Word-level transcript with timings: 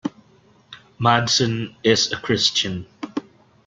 Madson 0.99 1.75
is 1.83 2.11
a 2.11 2.17
Christian. 2.17 2.87